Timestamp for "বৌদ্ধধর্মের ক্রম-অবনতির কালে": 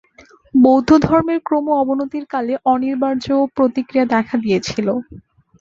0.53-2.53